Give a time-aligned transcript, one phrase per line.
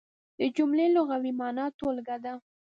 [0.39, 2.33] د جملې لغوي مانا ټولګه ده.